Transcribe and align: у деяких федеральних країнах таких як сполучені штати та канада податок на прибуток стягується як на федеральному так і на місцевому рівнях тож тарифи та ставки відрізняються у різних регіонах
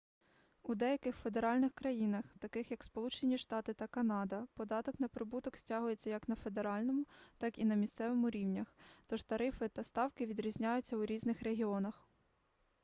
у 0.63 0.75
деяких 0.75 1.15
федеральних 1.15 1.73
країнах 1.73 2.25
таких 2.39 2.71
як 2.71 2.83
сполучені 2.83 3.37
штати 3.37 3.73
та 3.73 3.87
канада 3.87 4.47
податок 4.53 4.99
на 4.99 5.07
прибуток 5.07 5.57
стягується 5.57 6.09
як 6.09 6.27
на 6.29 6.35
федеральному 6.35 7.05
так 7.37 7.57
і 7.59 7.65
на 7.65 7.75
місцевому 7.75 8.29
рівнях 8.29 8.75
тож 9.07 9.23
тарифи 9.23 9.67
та 9.67 9.83
ставки 9.83 10.25
відрізняються 10.25 10.97
у 10.97 11.05
різних 11.05 11.43
регіонах 11.43 12.07